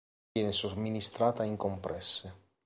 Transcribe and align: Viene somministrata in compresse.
Viene 0.31 0.51
somministrata 0.51 1.43
in 1.43 1.57
compresse. 1.57 2.33